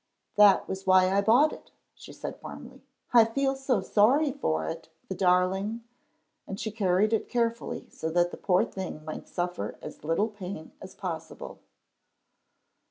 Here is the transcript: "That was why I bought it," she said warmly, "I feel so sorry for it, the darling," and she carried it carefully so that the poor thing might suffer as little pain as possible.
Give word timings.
"That 0.35 0.67
was 0.67 0.87
why 0.87 1.11
I 1.11 1.21
bought 1.21 1.53
it," 1.53 1.69
she 1.93 2.11
said 2.11 2.39
warmly, 2.41 2.81
"I 3.13 3.23
feel 3.23 3.55
so 3.55 3.81
sorry 3.81 4.31
for 4.31 4.65
it, 4.67 4.89
the 5.09 5.13
darling," 5.13 5.83
and 6.47 6.59
she 6.59 6.71
carried 6.71 7.13
it 7.13 7.29
carefully 7.29 7.87
so 7.91 8.09
that 8.09 8.31
the 8.31 8.37
poor 8.37 8.65
thing 8.65 9.05
might 9.05 9.29
suffer 9.29 9.77
as 9.79 10.03
little 10.03 10.29
pain 10.29 10.71
as 10.81 10.95
possible. 10.95 11.59